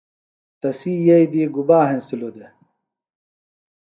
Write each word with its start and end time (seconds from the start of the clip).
تسی 0.59 0.93
یئی 1.07 1.25
دی 1.31 1.41
گُبا 1.55 1.79
ہنسِلوۡ 1.89 2.33
دےۡ؟ 2.35 2.51